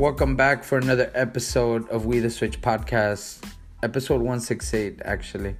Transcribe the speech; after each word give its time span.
Welcome 0.00 0.34
back 0.34 0.64
for 0.64 0.78
another 0.78 1.12
episode 1.14 1.86
of 1.90 2.06
We 2.06 2.20
the 2.20 2.30
Switch 2.30 2.62
podcast, 2.62 3.46
episode 3.82 4.22
168, 4.22 5.02
actually. 5.04 5.56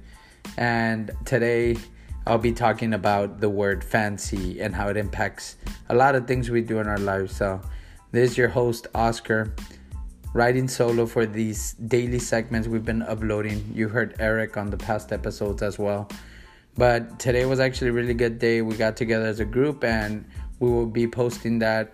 And 0.57 1.11
today 1.25 1.77
I'll 2.25 2.39
be 2.39 2.51
talking 2.51 2.95
about 2.95 3.39
the 3.39 3.49
word 3.49 3.83
fancy 3.83 4.59
and 4.59 4.73
how 4.73 4.87
it 4.89 4.97
impacts 4.97 5.57
a 5.89 5.93
lot 5.93 6.15
of 6.15 6.25
things 6.25 6.49
we 6.49 6.63
do 6.63 6.79
in 6.79 6.87
our 6.87 6.97
lives. 6.97 7.35
So, 7.35 7.61
this 8.11 8.31
is 8.31 8.37
your 8.39 8.47
host, 8.47 8.87
Oscar, 8.95 9.53
writing 10.33 10.67
solo 10.67 11.05
for 11.05 11.27
these 11.27 11.73
daily 11.73 12.17
segments 12.17 12.67
we've 12.67 12.83
been 12.83 13.03
uploading. 13.03 13.71
You 13.71 13.89
heard 13.89 14.15
Eric 14.17 14.57
on 14.57 14.71
the 14.71 14.77
past 14.77 15.13
episodes 15.13 15.61
as 15.61 15.77
well. 15.77 16.09
But 16.75 17.19
today 17.19 17.45
was 17.45 17.59
actually 17.59 17.89
a 17.89 17.93
really 17.93 18.15
good 18.15 18.39
day. 18.39 18.63
We 18.63 18.75
got 18.75 18.97
together 18.97 19.27
as 19.27 19.39
a 19.39 19.45
group 19.45 19.83
and 19.83 20.25
we 20.59 20.67
will 20.71 20.87
be 20.87 21.05
posting 21.05 21.59
that 21.59 21.93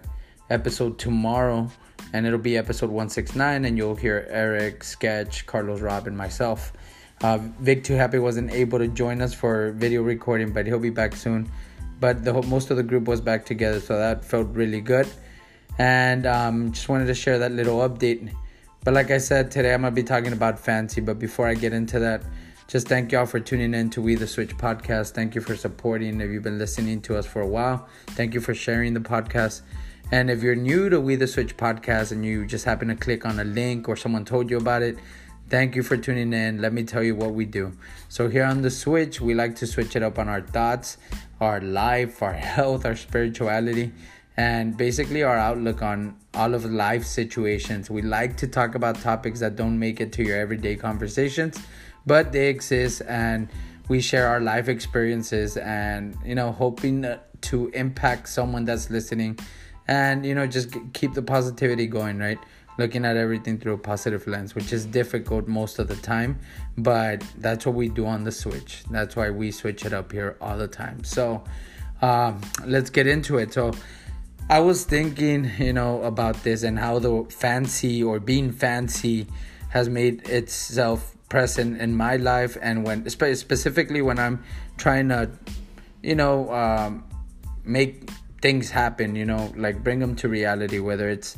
episode 0.49 0.97
tomorrow 0.97 1.69
and 2.13 2.25
it'll 2.25 2.39
be 2.39 2.57
episode 2.57 2.89
169 2.89 3.65
and 3.65 3.77
you'll 3.77 3.95
hear 3.95 4.27
eric 4.29 4.83
sketch 4.83 5.45
carlos 5.45 5.81
rob 5.81 6.07
and 6.07 6.17
myself. 6.17 6.73
Uh, 7.21 7.39
vic 7.59 7.83
too 7.83 7.95
happy 7.95 8.19
wasn't 8.19 8.51
able 8.51 8.77
to 8.77 8.87
join 8.87 9.21
us 9.21 9.33
for 9.33 9.71
video 9.71 10.03
recording 10.03 10.51
but 10.51 10.65
he'll 10.65 10.79
be 10.79 10.89
back 10.89 11.15
soon. 11.15 11.49
But 11.99 12.23
the 12.23 12.41
most 12.43 12.69
of 12.69 12.77
the 12.77 12.83
group 12.83 13.05
was 13.05 13.21
back 13.21 13.45
together 13.45 13.79
so 13.79 13.97
that 13.97 14.23
felt 14.23 14.47
really 14.49 14.81
good. 14.81 15.07
And 15.79 16.25
um, 16.25 16.71
just 16.71 16.89
wanted 16.89 17.05
to 17.07 17.15
share 17.15 17.39
that 17.39 17.51
little 17.51 17.79
update. 17.87 18.33
But 18.83 18.93
like 18.93 19.11
i 19.11 19.17
said 19.17 19.51
today 19.51 19.73
i'm 19.73 19.81
gonna 19.81 19.91
be 19.91 20.03
talking 20.03 20.31
about 20.31 20.57
fancy 20.57 21.01
but 21.01 21.19
before 21.19 21.45
i 21.45 21.53
get 21.55 21.73
into 21.73 21.99
that 21.99 22.23
just 22.67 22.89
thank 22.89 23.13
y'all 23.13 23.25
for 23.25 23.39
tuning 23.39 23.73
in 23.73 23.89
to 23.91 24.01
we 24.01 24.15
the 24.15 24.27
switch 24.27 24.57
podcast. 24.57 25.11
Thank 25.11 25.35
you 25.35 25.41
for 25.41 25.55
supporting 25.55 26.19
if 26.19 26.29
you've 26.29 26.43
been 26.43 26.57
listening 26.57 26.99
to 27.03 27.15
us 27.15 27.25
for 27.25 27.41
a 27.41 27.47
while. 27.47 27.87
Thank 28.07 28.33
you 28.33 28.41
for 28.41 28.53
sharing 28.53 28.93
the 28.93 28.99
podcast 28.99 29.61
and 30.11 30.29
if 30.29 30.41
you're 30.41 30.55
new 30.55 30.89
to 30.89 31.01
We 31.01 31.15
the 31.15 31.27
Switch 31.27 31.57
podcast 31.57 32.13
and 32.13 32.25
you 32.25 32.45
just 32.45 32.63
happen 32.63 32.87
to 32.87 32.95
click 32.95 33.25
on 33.25 33.39
a 33.39 33.43
link 33.43 33.89
or 33.89 33.97
someone 33.97 34.23
told 34.23 34.49
you 34.49 34.57
about 34.57 34.81
it, 34.81 34.97
thank 35.49 35.75
you 35.75 35.83
for 35.83 35.97
tuning 35.97 36.31
in. 36.31 36.61
Let 36.61 36.71
me 36.71 36.83
tell 36.83 37.03
you 37.03 37.13
what 37.13 37.33
we 37.33 37.43
do. 37.43 37.73
So, 38.07 38.29
here 38.29 38.45
on 38.45 38.61
the 38.61 38.71
Switch, 38.71 39.19
we 39.19 39.33
like 39.33 39.55
to 39.57 39.67
switch 39.67 39.97
it 39.97 40.03
up 40.03 40.17
on 40.17 40.29
our 40.29 40.41
thoughts, 40.41 40.97
our 41.41 41.59
life, 41.59 42.23
our 42.23 42.33
health, 42.55 42.85
our 42.85 42.95
spirituality, 42.95 43.91
and 44.37 44.77
basically 44.77 45.23
our 45.23 45.37
outlook 45.37 45.81
on 45.81 46.15
all 46.33 46.53
of 46.53 46.63
life 46.63 47.03
situations. 47.03 47.89
We 47.89 48.01
like 48.01 48.37
to 48.37 48.47
talk 48.47 48.75
about 48.75 49.01
topics 49.01 49.41
that 49.41 49.57
don't 49.57 49.77
make 49.77 49.99
it 49.99 50.13
to 50.13 50.23
your 50.23 50.37
everyday 50.37 50.77
conversations, 50.77 51.59
but 52.05 52.31
they 52.31 52.47
exist 52.47 53.01
and 53.09 53.49
we 53.89 53.99
share 53.99 54.27
our 54.27 54.39
life 54.39 54.69
experiences 54.69 55.57
and, 55.57 56.17
you 56.23 56.35
know, 56.35 56.51
hoping 56.51 57.05
to 57.41 57.67
impact 57.69 58.29
someone 58.29 58.65
that's 58.65 58.89
listening 58.89 59.39
and 59.87 60.25
you 60.25 60.35
know 60.35 60.47
just 60.47 60.75
keep 60.93 61.13
the 61.13 61.21
positivity 61.21 61.87
going 61.87 62.17
right? 62.19 62.39
Looking 62.77 63.05
at 63.05 63.17
everything 63.17 63.57
through 63.57 63.73
a 63.73 63.77
positive 63.77 64.27
lens 64.27 64.53
which 64.53 64.71
is 64.71 64.85
difficult 64.85 65.47
most 65.47 65.79
of 65.79 65.87
the 65.87 65.95
time 65.95 66.39
but 66.77 67.23
that's 67.39 67.65
what 67.65 67.75
we 67.75 67.89
do 67.89 68.05
on 68.05 68.23
the 68.23 68.31
switch. 68.31 68.83
That's 68.91 69.15
why 69.15 69.29
we 69.31 69.51
switch 69.51 69.85
it 69.85 69.93
up 69.93 70.11
here 70.11 70.37
all 70.39 70.57
the 70.57 70.67
time. 70.67 71.03
So 71.03 71.43
um, 72.01 72.39
let's 72.65 72.89
get 72.91 73.07
into 73.07 73.37
it. 73.37 73.53
So 73.53 73.73
i 74.49 74.59
was 74.59 74.85
thinking 74.85 75.51
you 75.57 75.73
know 75.73 76.01
about 76.03 76.41
this 76.43 76.63
and 76.63 76.79
how 76.79 76.99
the 76.99 77.25
fancy 77.29 78.01
or 78.01 78.19
being 78.19 78.51
fancy 78.51 79.27
has 79.69 79.89
made 79.89 80.27
itself 80.29 81.15
present 81.27 81.81
in 81.81 81.93
my 81.93 82.15
life 82.15 82.57
and 82.61 82.85
when 82.85 83.09
specifically 83.09 84.01
when 84.01 84.17
i'm 84.17 84.41
trying 84.77 85.09
to 85.09 85.29
you 86.01 86.15
know 86.15 86.49
um, 86.53 87.03
make 87.65 88.09
things 88.41 88.69
happen 88.69 89.15
you 89.15 89.25
know 89.25 89.51
like 89.55 89.83
bring 89.83 89.99
them 89.99 90.15
to 90.15 90.29
reality 90.29 90.79
whether 90.79 91.09
it's 91.09 91.37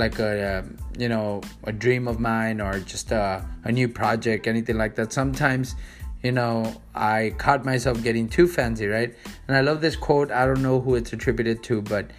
like 0.00 0.18
a 0.18 0.42
uh, 0.42 0.62
you 0.98 1.08
know 1.08 1.40
a 1.64 1.72
dream 1.72 2.08
of 2.08 2.18
mine 2.18 2.60
or 2.60 2.80
just 2.80 3.12
a, 3.12 3.46
a 3.64 3.70
new 3.70 3.88
project 3.88 4.46
anything 4.46 4.76
like 4.76 4.94
that. 4.96 5.12
Sometimes 5.12 5.76
you 6.22 6.32
know 6.32 6.74
i 6.94 7.32
caught 7.38 7.64
myself 7.64 8.02
getting 8.02 8.28
too 8.28 8.46
fancy 8.46 8.86
right? 8.86 9.14
And 9.46 9.56
i 9.56 9.60
love 9.60 9.80
this 9.80 9.96
quote. 9.96 10.30
I 10.30 10.46
don't 10.46 10.62
know 10.62 10.80
who 10.80 10.96
it's 10.96 11.12
attributed 11.12 11.62
to 11.64 11.82
but 11.82 12.10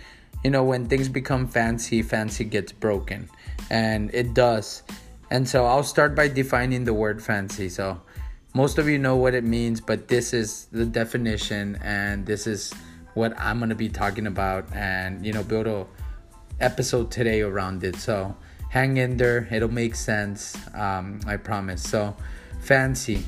you 0.44 0.52
know 0.52 0.64
when 0.64 0.88
things 0.88 1.10
become 1.10 1.48
fancy 1.48 2.02
fancy 2.02 2.44
gets 2.44 2.72
broken. 2.72 3.30
And 3.70 4.14
it 4.14 4.34
does. 4.34 4.84
And 5.30 5.48
so 5.48 5.66
i'll 5.66 5.84
start 5.84 6.16
by 6.16 6.28
defining 6.28 6.86
the 6.86 6.94
word 6.94 7.22
fancy. 7.24 7.68
So 7.70 8.02
most 8.54 8.78
of 8.78 8.88
you 8.88 9.00
know 9.00 9.16
what 9.16 9.34
it 9.34 9.44
means 9.44 9.82
but 9.82 10.08
this 10.08 10.34
is 10.34 10.68
the 10.72 10.86
definition 10.86 11.80
and 11.82 12.26
this 12.26 12.46
is 12.46 12.74
what 13.14 13.38
I'm 13.40 13.60
gonna 13.60 13.76
be 13.76 13.90
talking 13.90 14.28
about 14.28 14.66
and 14.74 15.26
you 15.26 15.34
know 15.34 15.44
build 15.44 15.68
a 15.68 15.86
episode 16.60 17.12
today 17.12 17.42
around 17.42 17.84
it. 17.84 17.96
So 17.98 18.36
hang 18.70 18.98
in 18.98 19.18
there, 19.18 19.48
it'll 19.52 19.72
make 19.72 19.96
sense. 19.96 20.56
Um, 20.74 21.20
I 21.26 21.38
promise. 21.38 21.84
So 21.84 22.16
fancy, 22.62 23.26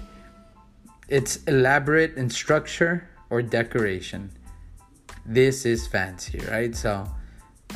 it's 1.07 1.43
elaborate 1.43 2.15
in 2.15 2.29
structure 2.29 3.09
or 3.29 3.41
decoration. 3.41 4.31
This 5.25 5.65
is 5.65 5.87
fancy, 5.87 6.39
right? 6.49 6.75
So 6.75 7.09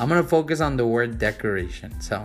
I'm 0.00 0.08
gonna 0.08 0.22
focus 0.22 0.60
on 0.60 0.76
the 0.76 0.86
word 0.86 1.18
decoration. 1.18 2.00
So 2.00 2.24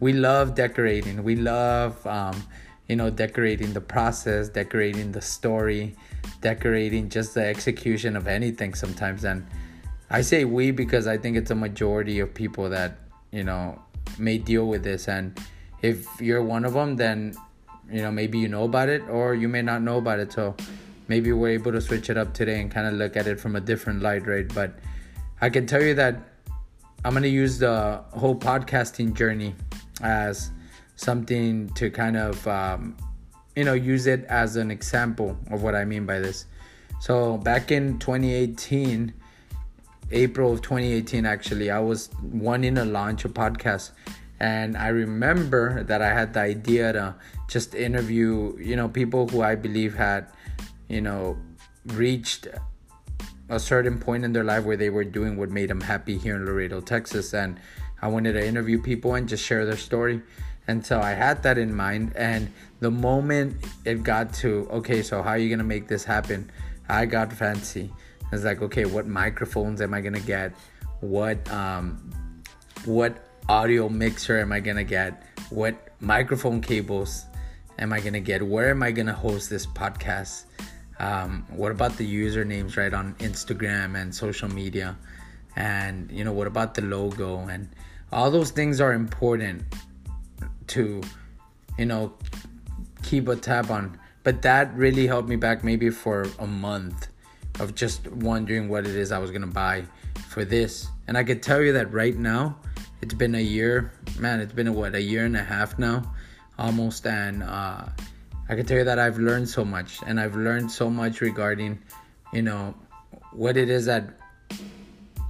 we 0.00 0.12
love 0.12 0.54
decorating. 0.54 1.22
We 1.22 1.36
love 1.36 2.04
um, 2.06 2.42
you 2.88 2.96
know 2.96 3.10
decorating 3.10 3.72
the 3.72 3.80
process, 3.80 4.48
decorating 4.48 5.12
the 5.12 5.22
story 5.22 5.96
decorating 6.40 7.08
just 7.08 7.34
the 7.34 7.44
execution 7.44 8.16
of 8.16 8.26
anything 8.26 8.74
sometimes. 8.74 9.24
And 9.24 9.46
i 10.10 10.20
say 10.20 10.44
we 10.44 10.70
because 10.70 11.06
i 11.06 11.16
think 11.16 11.34
it's 11.34 11.50
a 11.50 11.54
majority 11.54 12.20
of 12.20 12.34
people 12.34 12.68
that 12.68 12.98
you 13.32 13.42
know 13.42 13.80
may 14.18 14.38
deal 14.38 14.66
with 14.66 14.82
this. 14.84 15.08
And 15.08 15.38
if 15.82 16.06
you're 16.20 16.42
one 16.42 16.64
of 16.64 16.74
them 16.74 16.96
then 16.96 17.34
you 17.90 18.02
know 18.02 18.10
maybe 18.10 18.38
you 18.38 18.48
know 18.48 18.64
about 18.64 18.88
it 18.88 19.02
or 19.08 19.34
you 19.34 19.48
may 19.48 19.62
not 19.62 19.82
know 19.82 19.98
about 19.98 20.18
it. 20.18 20.32
So 20.32 20.54
maybe 21.08 21.32
we're 21.32 21.50
able 21.50 21.72
to 21.72 21.80
switch 21.80 22.10
it 22.10 22.16
up 22.16 22.32
today 22.34 22.60
and 22.60 22.70
kind 22.70 22.86
of 22.86 22.94
look 22.94 23.16
at 23.16 23.26
it 23.26 23.40
from 23.40 23.56
a 23.56 23.60
different 23.60 24.02
light 24.02 24.26
right? 24.26 24.52
But 24.54 24.78
i 25.40 25.50
can 25.50 25.66
tell 25.66 25.82
you 25.82 25.94
that 25.94 26.14
i'm 27.04 27.12
going 27.12 27.22
to 27.22 27.28
use 27.28 27.58
the 27.58 28.00
whole 28.12 28.34
podcasting 28.34 29.12
journey 29.14 29.54
as 30.00 30.50
something 30.96 31.68
to 31.70 31.90
kind 31.90 32.16
of 32.16 32.46
um, 32.46 32.96
you 33.56 33.64
know 33.64 33.74
use 33.74 34.06
it 34.06 34.24
as 34.24 34.56
an 34.56 34.70
example 34.70 35.36
of 35.50 35.62
what 35.62 35.74
I 35.74 35.84
mean 35.84 36.06
by 36.06 36.20
this. 36.20 36.46
So 37.00 37.38
back 37.38 37.70
in 37.70 37.98
2018, 37.98 39.12
April 40.10 40.52
of 40.52 40.62
2018, 40.62 41.26
actually, 41.26 41.70
I 41.70 41.80
was 41.80 42.10
wanting 42.22 42.74
to 42.76 42.84
launch 42.84 43.24
a 43.24 43.28
podcast, 43.28 43.90
and 44.40 44.76
I 44.76 44.88
remember 44.88 45.82
that 45.84 46.02
I 46.02 46.12
had 46.12 46.34
the 46.34 46.40
idea 46.40 46.92
to 46.92 47.14
just 47.48 47.74
interview, 47.74 48.56
you 48.58 48.76
know, 48.76 48.88
people 48.88 49.28
who 49.28 49.42
I 49.42 49.54
believe 49.54 49.94
had, 49.94 50.26
you 50.88 51.00
know, 51.00 51.36
reached 51.86 52.48
a 53.48 53.60
certain 53.60 53.98
point 53.98 54.24
in 54.24 54.32
their 54.32 54.44
life 54.44 54.64
where 54.64 54.76
they 54.76 54.90
were 54.90 55.04
doing 55.04 55.36
what 55.36 55.50
made 55.50 55.68
them 55.68 55.80
happy 55.80 56.16
here 56.16 56.36
in 56.36 56.46
Laredo, 56.46 56.80
Texas, 56.80 57.34
and 57.34 57.60
I 58.00 58.08
wanted 58.08 58.32
to 58.32 58.46
interview 58.46 58.80
people 58.80 59.14
and 59.14 59.28
just 59.28 59.44
share 59.44 59.64
their 59.66 59.76
story. 59.76 60.22
And 60.66 60.84
so 60.84 61.00
I 61.00 61.12
had 61.12 61.42
that 61.42 61.58
in 61.58 61.74
mind. 61.74 62.12
And 62.16 62.52
the 62.80 62.90
moment 62.90 63.64
it 63.84 64.02
got 64.02 64.32
to, 64.34 64.68
okay, 64.70 65.02
so 65.02 65.22
how 65.22 65.30
are 65.30 65.38
you 65.38 65.48
going 65.48 65.58
to 65.58 65.64
make 65.64 65.88
this 65.88 66.04
happen? 66.04 66.50
I 66.88 67.06
got 67.06 67.32
fancy. 67.32 67.92
I 68.22 68.28
was 68.30 68.44
like, 68.44 68.62
okay, 68.62 68.84
what 68.84 69.06
microphones 69.06 69.80
am 69.80 69.94
I 69.94 70.00
going 70.00 70.14
to 70.14 70.20
get? 70.20 70.52
What, 71.00 71.50
um, 71.50 72.12
what 72.84 73.28
audio 73.48 73.88
mixer 73.88 74.38
am 74.38 74.52
I 74.52 74.60
going 74.60 74.76
to 74.76 74.84
get? 74.84 75.22
What 75.50 75.88
microphone 76.00 76.60
cables 76.60 77.26
am 77.78 77.92
I 77.92 78.00
going 78.00 78.14
to 78.14 78.20
get? 78.20 78.42
Where 78.42 78.70
am 78.70 78.82
I 78.82 78.90
going 78.90 79.06
to 79.06 79.12
host 79.12 79.50
this 79.50 79.66
podcast? 79.66 80.44
Um, 80.98 81.46
what 81.50 81.72
about 81.72 81.96
the 81.96 82.06
usernames, 82.06 82.76
right, 82.76 82.92
on 82.92 83.14
Instagram 83.16 84.00
and 84.00 84.14
social 84.14 84.48
media? 84.48 84.96
And, 85.56 86.10
you 86.10 86.24
know, 86.24 86.32
what 86.32 86.46
about 86.46 86.74
the 86.74 86.82
logo? 86.82 87.46
And 87.48 87.68
all 88.12 88.30
those 88.30 88.50
things 88.50 88.80
are 88.80 88.92
important 88.92 89.62
to 90.68 91.02
you 91.78 91.86
know 91.86 92.12
keep 93.02 93.28
a 93.28 93.36
tab 93.36 93.70
on. 93.70 93.98
But 94.22 94.42
that 94.42 94.74
really 94.74 95.06
helped 95.06 95.28
me 95.28 95.36
back 95.36 95.62
maybe 95.64 95.90
for 95.90 96.26
a 96.38 96.46
month 96.46 97.08
of 97.60 97.74
just 97.74 98.06
wondering 98.08 98.68
what 98.68 98.86
it 98.86 98.96
is 98.96 99.12
I 99.12 99.18
was 99.18 99.30
gonna 99.30 99.46
buy 99.46 99.84
for 100.28 100.44
this. 100.44 100.88
And 101.06 101.18
I 101.18 101.24
could 101.24 101.42
tell 101.42 101.62
you 101.62 101.72
that 101.74 101.92
right 101.92 102.16
now 102.16 102.56
it's 103.02 103.14
been 103.14 103.34
a 103.34 103.40
year 103.40 103.92
man 104.18 104.40
it's 104.40 104.52
been 104.52 104.68
a 104.68 104.72
what 104.72 104.94
a 104.94 105.02
year 105.02 105.24
and 105.24 105.36
a 105.36 105.42
half 105.42 105.78
now 105.78 106.14
almost. 106.58 107.06
And 107.06 107.42
uh, 107.42 107.86
I 108.48 108.54
can 108.54 108.64
tell 108.66 108.78
you 108.78 108.84
that 108.84 108.98
I've 108.98 109.18
learned 109.18 109.48
so 109.48 109.64
much. 109.64 110.00
And 110.06 110.18
I've 110.20 110.36
learned 110.36 110.70
so 110.70 110.88
much 110.90 111.20
regarding 111.20 111.80
you 112.32 112.42
know 112.42 112.74
what 113.32 113.56
it 113.56 113.68
is 113.68 113.86
that 113.86 114.18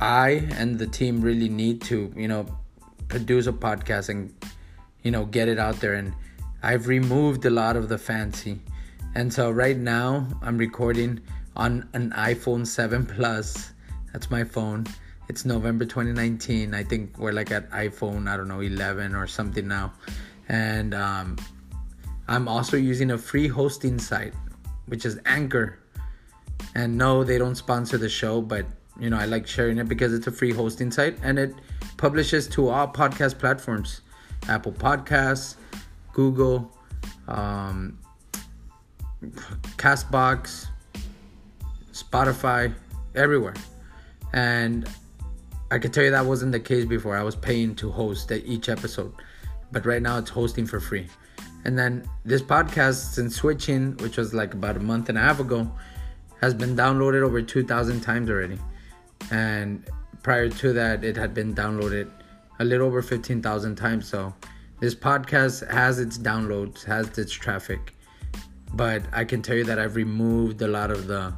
I 0.01 0.49
and 0.53 0.79
the 0.79 0.87
team 0.87 1.21
really 1.21 1.49
need 1.49 1.83
to 1.83 2.13
you 2.17 2.29
know 2.29 2.47
produce 3.09 3.47
a 3.47 3.53
podcast 3.53 4.09
and 4.09 4.35
you 5.05 5.13
know 5.13 5.25
get 5.25 5.49
it 5.49 5.59
out 5.59 5.79
there 5.81 5.95
and 5.95 6.13
I've 6.65 6.89
removed 6.89 7.45
a 7.45 7.51
lot 7.51 7.77
of 7.77 7.91
the 7.91 7.99
fancy. 7.99 8.59
And 9.15 9.31
so 9.31 9.51
right 9.51 9.77
now 9.77 10.27
I'm 10.41 10.57
recording 10.57 11.21
on 11.55 11.87
an 11.93 12.11
iPhone 12.13 12.67
7 12.67 13.05
Plus. 13.05 13.73
That's 14.13 14.31
my 14.31 14.45
phone. 14.45 14.87
It's 15.29 15.45
November 15.45 15.85
2019. 15.85 16.73
I 16.73 16.83
think 16.83 17.19
we're 17.19 17.33
like 17.33 17.51
at 17.51 17.71
iPhone, 17.71 18.29
I 18.29 18.39
don't 18.39 18.49
know, 18.49 18.61
11 18.61 19.15
or 19.15 19.27
something 19.27 19.69
now. 19.69 19.93
And 20.49 20.95
um, 20.95 21.37
I'm 22.29 22.49
also 22.49 22.79
using 22.79 23.11
a 23.11 23.19
free 23.19 23.47
hosting 23.47 23.99
site, 23.99 24.33
which 24.87 25.05
is 25.05 25.21
Anchor. 25.27 25.79
And 26.75 26.97
no, 26.97 27.25
they 27.25 27.37
don't 27.37 27.57
sponsor 27.57 27.99
the 27.99 28.09
show, 28.09 28.41
but 28.41 28.65
you 28.99 29.11
know, 29.11 29.19
I 29.19 29.27
like 29.27 29.47
sharing 29.47 29.77
it 29.77 29.87
because 29.87 30.15
it's 30.15 30.29
a 30.29 30.33
free 30.33 30.53
hosting 30.53 30.91
site 30.91 31.19
and 31.23 31.39
it 31.39 31.55
publishes 31.99 32.49
to 32.49 32.71
all 32.71 32.89
podcast 32.89 33.39
platforms 33.39 34.01
Apple 34.49 34.73
Podcasts, 34.73 35.57
Google, 36.13 36.71
um, 37.29 37.99
Castbox, 39.77 40.67
Spotify, 41.93 42.75
everywhere. 43.15 43.55
And 44.33 44.89
I 45.71 45.79
can 45.79 45.91
tell 45.91 46.05
you 46.05 46.11
that 46.11 46.27
wasn't 46.27 46.53
the 46.53 46.61
case 46.61 46.85
before. 46.85 47.17
I 47.17 47.23
was 47.23 47.37
paying 47.37 47.75
to 47.77 47.91
host 47.91 48.31
each 48.33 48.69
episode, 48.69 49.13
but 49.73 49.87
right 49.87 50.03
now 50.03 50.19
it's 50.19 50.31
hosting 50.31 50.67
for 50.67 50.81
free. 50.81 51.09
And 51.65 51.79
then 51.79 52.09
this 52.25 52.43
podcast, 52.43 53.15
since 53.15 53.37
switching, 53.37 53.97
which 53.99 54.19
was 54.19 54.35
like 54.35 54.53
about 54.53 54.77
a 54.77 54.81
month 54.81 55.09
and 55.09 55.17
a 55.17 55.21
half 55.21 55.41
ago, 55.41 55.71
has 56.41 56.53
been 56.53 56.77
downloaded 56.77 57.23
over 57.23 57.41
2,000 57.41 58.01
times 58.03 58.29
already. 58.29 58.59
And 59.31 59.85
prior 60.23 60.51
to 60.51 60.73
that, 60.75 61.03
it 61.03 61.17
had 61.17 61.33
been 61.33 61.55
downloaded 61.55 62.11
a 62.59 62.65
little 62.65 62.87
over 62.87 63.03
15,000 63.03 63.77
times. 63.77 64.09
So 64.09 64.35
this 64.81 64.95
podcast 64.95 65.69
has 65.71 65.99
its 65.99 66.19
downloads, 66.19 66.85
has 66.85 67.17
its 67.19 67.33
traffic, 67.33 67.95
but 68.75 69.03
I 69.13 69.25
can 69.25 69.43
tell 69.43 69.57
you 69.57 69.65
that 69.65 69.79
I've 69.79 69.97
removed 69.97 70.61
a 70.63 70.69
lot 70.69 70.91
of 70.91 71.07
the 71.07 71.33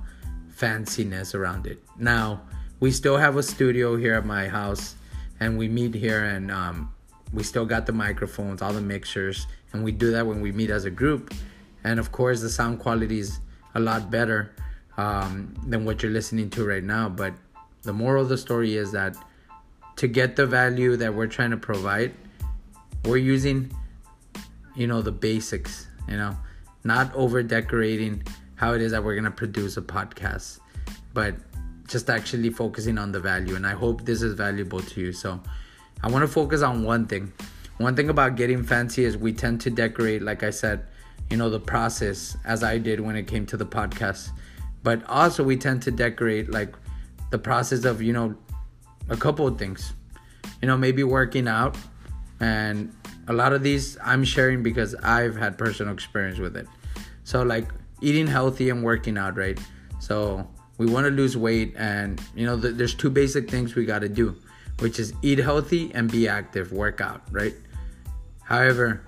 fanciness 0.55 1.35
around 1.35 1.67
it. 1.67 1.83
Now, 1.99 2.43
we 2.81 2.91
still 2.91 3.17
have 3.17 3.37
a 3.37 3.43
studio 3.43 3.97
here 3.97 4.15
at 4.15 4.25
my 4.25 4.49
house, 4.49 4.97
and 5.41 5.59
we 5.59 5.69
meet 5.69 5.95
here, 5.95 6.25
and 6.25 6.51
um, 6.51 6.93
we 7.33 7.43
still 7.43 7.67
got 7.67 7.87
the 7.87 7.93
microphones, 7.93 8.63
all 8.63 8.73
the 8.73 8.81
mixers, 8.81 9.47
and 9.73 9.85
we 9.85 9.93
do 9.93 10.11
that 10.13 10.27
when 10.27 10.41
we 10.41 10.53
meet 10.53 10.71
as 10.71 10.85
a 10.85 10.91
group. 10.91 11.35
And 11.85 12.01
of 12.01 12.13
course, 12.13 12.41
the 12.41 12.51
sound 12.51 12.81
quality 12.81 13.19
is 13.19 13.39
a 13.75 13.81
lot 13.81 14.11
better 14.11 14.55
um, 14.97 15.55
than 15.67 15.85
what 15.85 16.03
you're 16.03 16.13
listening 16.13 16.51
to 16.51 16.65
right 16.65 16.85
now. 16.85 17.09
But 17.09 17.35
the 17.83 17.93
moral 17.93 18.23
of 18.23 18.29
the 18.29 18.39
story 18.39 18.77
is 18.77 18.93
that 18.93 19.17
to 19.97 20.07
get 20.07 20.37
the 20.37 20.47
value 20.47 20.97
that 20.97 21.15
we're 21.15 21.27
trying 21.27 21.51
to 21.51 21.57
provide, 21.57 22.13
we're 23.05 23.17
using, 23.17 23.73
you 24.75 24.87
know, 24.87 25.03
the 25.03 25.13
basics, 25.13 25.89
you 26.09 26.17
know, 26.17 26.37
not 26.85 27.15
over 27.15 27.43
decorating 27.43 28.23
how 28.57 28.73
it 28.75 28.81
is 28.81 28.93
that 28.93 29.03
we're 29.03 29.15
going 29.15 29.25
to 29.25 29.31
produce 29.31 29.77
a 29.77 29.83
podcast, 29.83 30.61
but 31.13 31.35
just 31.89 32.11
actually 32.11 32.51
focusing 32.51 32.99
on 32.99 33.13
the 33.13 33.21
value. 33.21 33.55
And 33.55 33.67
I 33.67 33.73
hope 33.73 34.05
this 34.05 34.23
is 34.23 34.35
valuable 34.35 34.81
to 34.81 35.01
you. 35.01 35.13
So 35.13 35.41
I 36.03 36.11
want 36.11 36.23
to 36.23 36.29
focus 36.29 36.63
on 36.63 36.83
one 36.83 37.07
thing. 37.07 37.33
One 37.79 37.95
thing 37.95 38.09
about 38.09 38.37
getting 38.37 38.63
fancy 38.63 39.05
is 39.05 39.17
we 39.17 39.33
tend 39.33 39.61
to 39.63 39.71
decorate, 39.71 40.23
like 40.23 40.43
I 40.43 40.51
said, 40.51 40.87
you 41.31 41.37
know, 41.37 41.51
the 41.51 41.61
process 41.61 42.37
as 42.45 42.63
I 42.63 42.79
did 42.79 43.01
when 43.01 43.17
it 43.17 43.27
came 43.27 43.47
to 43.47 43.57
the 43.57 43.67
podcast. 43.67 44.31
But 44.83 45.05
also, 45.09 45.43
we 45.43 45.57
tend 45.57 45.83
to 45.83 45.91
decorate 45.91 46.51
like 46.51 46.75
the 47.31 47.39
process 47.39 47.85
of, 47.85 48.01
you 48.01 48.13
know, 48.13 48.37
a 49.09 49.17
couple 49.17 49.47
of 49.47 49.59
things. 49.59 49.93
You 50.61 50.69
know, 50.69 50.77
maybe 50.77 51.03
working 51.03 51.49
out. 51.49 51.77
And 52.41 52.93
a 53.29 53.33
lot 53.33 53.53
of 53.53 53.63
these 53.63 53.99
I'm 54.03 54.25
sharing 54.25 54.63
because 54.63 54.95
I've 54.97 55.37
had 55.37 55.59
personal 55.59 55.93
experience 55.93 56.39
with 56.39 56.57
it. 56.57 56.67
So, 57.25 57.43
like, 57.43 57.69
eating 58.01 58.27
healthy 58.27 58.71
and 58.71 58.83
working 58.83 59.19
out, 59.19 59.37
right? 59.37 59.59
So 59.99 60.47
we 60.79 60.87
want 60.87 61.07
to 61.07 61.11
lose 61.11 61.37
weight, 61.37 61.75
and 61.77 62.21
you 62.35 62.47
know, 62.47 62.61
th- 62.61 62.75
there's 62.77 62.95
two 62.95 63.11
basic 63.11 63.51
things 63.51 63.75
we 63.75 63.85
got 63.85 64.01
to 64.01 64.09
do, 64.09 64.37
which 64.81 64.99
is 64.99 65.13
eat 65.23 65.39
healthy 65.39 65.91
and 65.95 66.11
be 66.11 66.29
active, 66.29 66.73
work 66.73 67.01
out, 67.01 67.23
right? 67.31 67.55
However, 68.43 69.03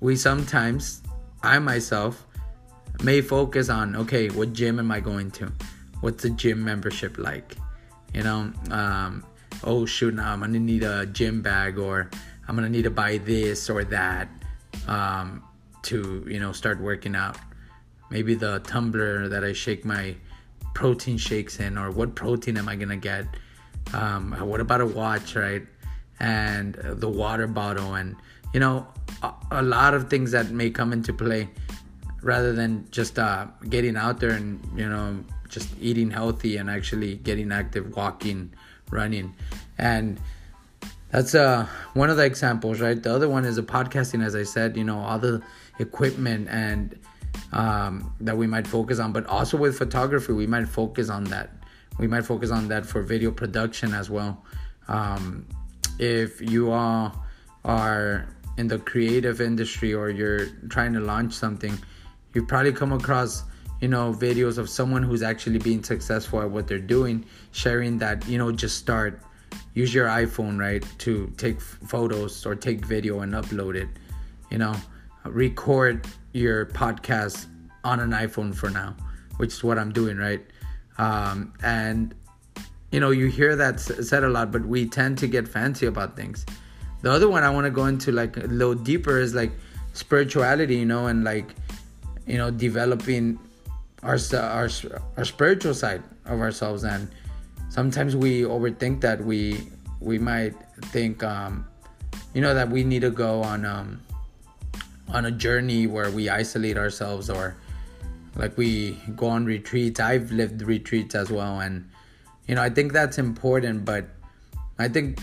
we 0.00 0.16
sometimes, 0.16 1.02
I 1.42 1.58
myself, 1.58 2.26
may 3.02 3.20
focus 3.20 3.68
on 3.68 3.96
okay, 3.96 4.28
what 4.28 4.52
gym 4.52 4.78
am 4.78 4.90
I 4.90 5.00
going 5.00 5.30
to? 5.32 5.52
What's 6.00 6.22
the 6.22 6.30
gym 6.30 6.62
membership 6.62 7.16
like? 7.16 7.56
You 8.12 8.22
know, 8.22 8.52
um, 8.70 9.24
oh 9.64 9.86
shoot, 9.86 10.14
now 10.14 10.32
I'm 10.32 10.40
gonna 10.40 10.58
need 10.58 10.82
a 10.82 11.06
gym 11.06 11.42
bag 11.42 11.78
or 11.78 12.10
I'm 12.46 12.54
gonna 12.54 12.68
need 12.68 12.84
to 12.84 12.90
buy 12.90 13.18
this 13.18 13.68
or 13.70 13.84
that 13.84 14.28
um, 14.86 15.42
to 15.82 16.24
you 16.28 16.40
know 16.40 16.52
start 16.52 16.80
working 16.80 17.16
out 17.16 17.36
maybe 18.10 18.34
the 18.34 18.60
tumbler 18.60 19.28
that 19.28 19.44
I 19.44 19.52
shake 19.52 19.84
my 19.84 20.14
protein 20.74 21.18
shakes 21.18 21.60
in, 21.60 21.78
or 21.78 21.90
what 21.90 22.14
protein 22.14 22.56
am 22.56 22.68
I 22.68 22.76
gonna 22.76 22.96
get? 22.96 23.26
Um, 23.92 24.32
what 24.40 24.60
about 24.60 24.80
a 24.80 24.86
watch, 24.86 25.36
right? 25.36 25.62
And 26.20 26.74
the 26.74 27.08
water 27.08 27.46
bottle, 27.46 27.94
and 27.94 28.16
you 28.52 28.60
know, 28.60 28.86
a, 29.22 29.32
a 29.50 29.62
lot 29.62 29.94
of 29.94 30.10
things 30.10 30.30
that 30.32 30.50
may 30.50 30.70
come 30.70 30.92
into 30.92 31.12
play 31.12 31.48
rather 32.22 32.52
than 32.52 32.86
just 32.90 33.18
uh, 33.18 33.46
getting 33.68 33.96
out 33.96 34.20
there 34.20 34.30
and 34.30 34.60
you 34.76 34.88
know 34.88 35.22
just 35.48 35.68
eating 35.80 36.10
healthy 36.10 36.56
and 36.56 36.68
actually 36.68 37.16
getting 37.16 37.52
active, 37.52 37.96
walking, 37.96 38.52
running, 38.90 39.34
and 39.78 40.20
that's 41.10 41.34
uh 41.34 41.66
one 41.94 42.10
of 42.10 42.16
the 42.16 42.24
examples, 42.24 42.80
right? 42.80 43.00
The 43.00 43.14
other 43.14 43.28
one 43.28 43.44
is 43.44 43.56
the 43.56 43.62
podcasting, 43.62 44.24
as 44.24 44.34
I 44.34 44.42
said, 44.42 44.76
you 44.76 44.84
know, 44.84 44.98
all 44.98 45.18
the 45.18 45.42
equipment 45.78 46.48
and 46.50 46.98
um, 47.52 48.12
that 48.20 48.36
we 48.36 48.46
might 48.46 48.66
focus 48.66 48.98
on, 48.98 49.12
but 49.12 49.26
also 49.26 49.56
with 49.56 49.76
photography, 49.78 50.32
we 50.32 50.46
might 50.46 50.68
focus 50.68 51.08
on 51.08 51.24
that. 51.24 51.50
We 51.98 52.08
might 52.08 52.24
focus 52.24 52.50
on 52.50 52.68
that 52.68 52.84
for 52.84 53.02
video 53.02 53.30
production 53.30 53.94
as 53.94 54.10
well. 54.10 54.44
Um, 54.88 55.46
if 55.98 56.40
you 56.40 56.72
all 56.72 57.24
are 57.64 58.28
in 58.56 58.68
the 58.68 58.78
creative 58.78 59.40
industry 59.40 59.94
or 59.94 60.10
you're 60.10 60.46
trying 60.68 60.92
to 60.94 61.00
launch 61.00 61.32
something, 61.32 61.78
you've 62.34 62.48
probably 62.48 62.72
come 62.72 62.92
across 62.92 63.44
you 63.84 63.90
know 63.94 64.06
videos 64.26 64.56
of 64.62 64.66
someone 64.78 65.02
who's 65.08 65.24
actually 65.32 65.60
being 65.68 65.82
successful 65.92 66.40
at 66.44 66.50
what 66.56 66.64
they're 66.68 66.88
doing 66.96 67.24
sharing 67.52 67.98
that 68.04 68.26
you 68.32 68.38
know 68.40 68.50
just 68.64 68.76
start 68.78 69.20
use 69.74 69.92
your 69.98 70.08
iphone 70.22 70.58
right 70.66 70.84
to 71.04 71.12
take 71.44 71.60
photos 71.92 72.46
or 72.46 72.54
take 72.68 72.80
video 72.94 73.20
and 73.24 73.32
upload 73.40 73.74
it 73.82 73.90
you 74.50 74.58
know 74.58 74.74
record 75.24 76.06
your 76.32 76.66
podcast 76.66 77.46
on 77.84 78.00
an 78.00 78.10
iPhone 78.10 78.54
for 78.54 78.70
now, 78.70 78.96
which 79.36 79.52
is 79.52 79.64
what 79.64 79.78
I'm 79.78 79.92
doing, 79.92 80.16
right? 80.16 80.44
Um, 80.98 81.52
and 81.62 82.14
you 82.90 83.00
know, 83.00 83.10
you 83.10 83.26
hear 83.26 83.56
that 83.56 83.80
said 83.80 84.24
a 84.24 84.28
lot, 84.28 84.52
but 84.52 84.64
we 84.64 84.86
tend 84.86 85.18
to 85.18 85.26
get 85.26 85.48
fancy 85.48 85.86
about 85.86 86.16
things. 86.16 86.46
The 87.02 87.10
other 87.10 87.28
one 87.28 87.42
I 87.42 87.50
want 87.50 87.64
to 87.64 87.70
go 87.70 87.86
into 87.86 88.12
like 88.12 88.36
a 88.36 88.46
little 88.46 88.74
deeper 88.74 89.18
is 89.18 89.34
like 89.34 89.52
spirituality, 89.92 90.76
you 90.76 90.86
know, 90.86 91.06
and 91.06 91.24
like 91.24 91.54
you 92.26 92.38
know, 92.38 92.50
developing 92.50 93.38
our 94.04 94.18
our 94.34 94.68
our 95.16 95.24
spiritual 95.24 95.74
side 95.74 96.02
of 96.26 96.40
ourselves. 96.40 96.84
And 96.84 97.08
sometimes 97.70 98.14
we 98.14 98.42
overthink 98.42 99.00
that. 99.00 99.24
We 99.24 99.66
we 100.00 100.18
might 100.18 100.54
think, 100.92 101.24
um, 101.24 101.66
you 102.34 102.40
know, 102.40 102.54
that 102.54 102.68
we 102.70 102.84
need 102.84 103.02
to 103.02 103.10
go 103.10 103.42
on. 103.42 103.64
Um, 103.64 104.00
on 105.08 105.26
a 105.26 105.30
journey 105.30 105.86
where 105.86 106.10
we 106.10 106.28
isolate 106.28 106.76
ourselves 106.78 107.28
or 107.28 107.56
like 108.36 108.56
we 108.56 108.98
go 109.14 109.28
on 109.28 109.44
retreats. 109.44 110.00
I've 110.00 110.32
lived 110.32 110.62
retreats 110.62 111.14
as 111.14 111.30
well, 111.30 111.60
and 111.60 111.88
you 112.48 112.54
know 112.54 112.62
I 112.62 112.70
think 112.70 112.92
that's 112.92 113.18
important. 113.18 113.84
But 113.84 114.06
I 114.78 114.88
think 114.88 115.20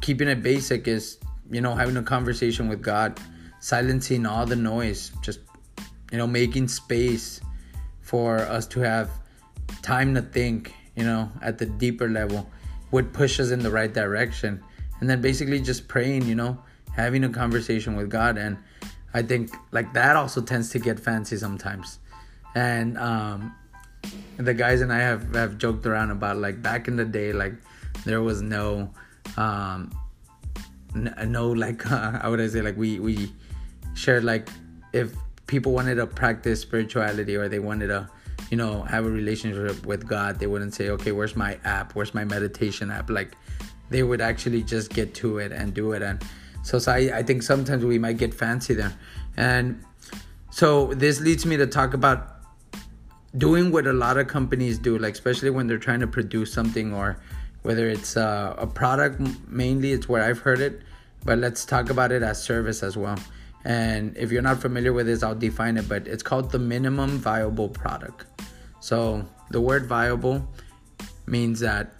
keeping 0.00 0.28
it 0.28 0.42
basic 0.42 0.88
is 0.88 1.18
you 1.50 1.60
know 1.60 1.74
having 1.74 1.96
a 1.96 2.02
conversation 2.02 2.68
with 2.68 2.82
God, 2.82 3.20
silencing 3.60 4.26
all 4.26 4.46
the 4.46 4.56
noise, 4.56 5.12
just 5.22 5.40
you 6.10 6.18
know 6.18 6.26
making 6.26 6.68
space 6.68 7.40
for 8.12 8.40
us 8.40 8.66
to 8.68 8.80
have 8.80 9.10
time 9.80 10.14
to 10.14 10.22
think. 10.22 10.74
You 10.94 11.04
know 11.04 11.32
at 11.40 11.56
the 11.56 11.64
deeper 11.64 12.08
level 12.08 12.46
would 12.90 13.14
push 13.14 13.40
us 13.40 13.50
in 13.50 13.60
the 13.60 13.70
right 13.70 13.92
direction, 13.92 14.62
and 15.00 15.08
then 15.08 15.22
basically 15.22 15.60
just 15.60 15.88
praying. 15.88 16.26
You 16.26 16.36
know 16.36 16.62
having 16.94 17.24
a 17.24 17.28
conversation 17.30 17.96
with 17.96 18.10
God 18.10 18.36
and 18.36 18.58
I 19.14 19.22
think 19.22 19.50
like 19.72 19.92
that 19.92 20.16
also 20.16 20.40
tends 20.40 20.70
to 20.70 20.78
get 20.78 20.98
fancy 20.98 21.36
sometimes. 21.36 21.98
And 22.54 22.98
um, 22.98 23.54
the 24.36 24.54
guys 24.54 24.80
and 24.80 24.92
I 24.92 24.98
have, 24.98 25.34
have 25.34 25.58
joked 25.58 25.86
around 25.86 26.10
about 26.10 26.38
like 26.38 26.62
back 26.62 26.88
in 26.88 26.96
the 26.96 27.04
day, 27.04 27.32
like 27.32 27.54
there 28.04 28.22
was 28.22 28.42
no, 28.42 28.90
um, 29.36 29.90
n- 30.94 31.14
no 31.28 31.50
like 31.50 31.90
uh, 31.90 32.18
how 32.22 32.30
would 32.30 32.40
I 32.40 32.48
say 32.48 32.62
like 32.62 32.76
we 32.76 33.00
we 33.00 33.32
shared 33.94 34.24
like 34.24 34.48
if 34.92 35.14
people 35.52 35.72
wanted 35.72 35.96
to 35.96 36.06
practice 36.06 36.62
spirituality 36.62 37.36
or 37.36 37.46
they 37.46 37.58
wanted 37.58 37.88
to 37.88 38.08
you 38.50 38.56
know 38.56 38.82
have 38.94 39.04
a 39.04 39.10
relationship 39.10 39.84
with 39.84 40.08
God, 40.08 40.38
they 40.40 40.46
wouldn't 40.46 40.74
say 40.74 40.88
okay, 40.96 41.12
where's 41.12 41.36
my 41.36 41.58
app, 41.64 41.94
where's 41.94 42.14
my 42.14 42.24
meditation 42.24 42.90
app, 42.90 43.10
like 43.10 43.36
they 43.90 44.02
would 44.02 44.22
actually 44.22 44.62
just 44.62 44.90
get 44.90 45.12
to 45.22 45.36
it 45.36 45.52
and 45.52 45.74
do 45.74 45.92
it. 45.92 46.00
And 46.00 46.24
so, 46.62 46.78
so 46.78 46.92
I, 46.92 47.18
I 47.18 47.22
think 47.22 47.42
sometimes 47.42 47.84
we 47.84 47.98
might 47.98 48.16
get 48.16 48.32
fancy 48.32 48.72
there. 48.72 48.94
And 49.36 49.84
so 50.50 50.94
this 50.94 51.20
leads 51.20 51.44
me 51.44 51.58
to 51.58 51.66
talk 51.66 51.92
about 51.92 52.20
doing 53.36 53.70
what 53.70 53.86
a 53.86 53.92
lot 53.92 54.16
of 54.16 54.28
companies 54.28 54.78
do, 54.78 54.96
like 54.96 55.12
especially 55.12 55.50
when 55.50 55.66
they're 55.66 55.84
trying 55.88 56.00
to 56.00 56.06
produce 56.06 56.50
something 56.50 56.94
or 56.94 57.18
whether 57.62 57.88
it's 57.88 58.16
uh, 58.16 58.54
a 58.56 58.66
product 58.66 59.20
mainly 59.48 59.92
it's 59.92 60.08
where 60.08 60.22
i've 60.22 60.40
heard 60.40 60.60
it 60.60 60.82
but 61.24 61.38
let's 61.38 61.64
talk 61.64 61.90
about 61.90 62.10
it 62.10 62.22
as 62.22 62.42
service 62.42 62.82
as 62.82 62.96
well 62.96 63.18
and 63.64 64.16
if 64.16 64.32
you're 64.32 64.42
not 64.42 64.60
familiar 64.60 64.92
with 64.92 65.06
this 65.06 65.22
i'll 65.22 65.34
define 65.34 65.76
it 65.76 65.88
but 65.88 66.08
it's 66.08 66.22
called 66.22 66.50
the 66.50 66.58
minimum 66.58 67.18
viable 67.18 67.68
product. 67.68 68.26
So 68.80 69.24
the 69.50 69.60
word 69.60 69.86
viable 69.86 70.48
means 71.26 71.60
that 71.60 71.94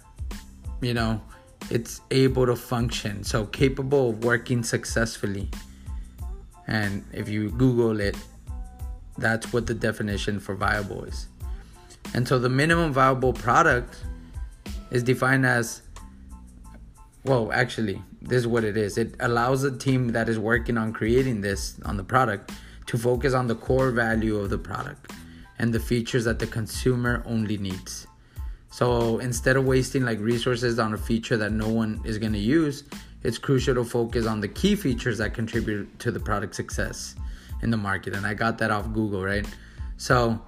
you 0.81 0.93
know 0.93 1.21
it's 1.69 2.01
able 2.11 2.45
to 2.45 2.55
function. 2.55 3.23
So 3.23 3.45
capable 3.45 4.09
of 4.09 4.23
working 4.23 4.63
successfully. 4.63 5.49
And 6.67 7.05
if 7.13 7.29
you 7.29 7.49
google 7.51 7.99
it 7.99 8.17
that's 9.17 9.53
what 9.53 9.67
the 9.67 9.73
definition 9.73 10.39
for 10.39 10.55
viable 10.55 11.03
is. 11.05 11.27
And 12.13 12.27
so 12.27 12.39
the 12.39 12.49
minimum 12.49 12.93
viable 12.93 13.33
product 13.33 14.03
is 14.91 15.03
defined 15.03 15.45
as 15.45 15.82
well 17.25 17.51
actually 17.51 18.01
this 18.21 18.37
is 18.37 18.47
what 18.47 18.63
it 18.63 18.77
is. 18.77 18.97
It 18.97 19.15
allows 19.19 19.63
a 19.63 19.77
team 19.77 20.13
that 20.13 20.29
is 20.29 20.39
working 20.39 20.77
on 20.77 20.93
creating 20.93 21.41
this 21.41 21.77
on 21.83 21.97
the 21.97 22.03
product 22.03 22.51
to 22.85 22.97
focus 22.97 23.33
on 23.33 23.47
the 23.47 23.55
core 23.55 23.91
value 23.91 24.37
of 24.37 24.49
the 24.49 24.57
product 24.57 25.11
and 25.59 25.73
the 25.73 25.79
features 25.79 26.23
that 26.23 26.39
the 26.39 26.47
consumer 26.47 27.21
only 27.25 27.57
needs. 27.57 28.07
So 28.71 29.19
instead 29.19 29.57
of 29.57 29.65
wasting 29.65 30.03
like 30.03 30.19
resources 30.19 30.79
on 30.79 30.93
a 30.93 30.97
feature 30.97 31.37
that 31.37 31.51
no 31.51 31.67
one 31.67 32.01
is 32.05 32.17
going 32.17 32.33
to 32.33 32.39
use 32.39 32.83
it's 33.23 33.37
crucial 33.37 33.73
to 33.75 33.85
focus 33.85 34.25
on 34.25 34.41
the 34.41 34.47
key 34.47 34.75
features 34.75 35.17
that 35.17 35.33
contribute 35.33 35.97
to 35.99 36.11
the 36.11 36.19
product 36.19 36.55
success 36.55 37.15
in 37.61 37.71
the 37.71 37.77
market 37.77 38.13
and 38.13 38.25
i 38.25 38.33
got 38.33 38.57
that 38.57 38.71
off 38.71 38.91
google 38.93 39.23
right? 39.23 39.45
So 39.97 40.41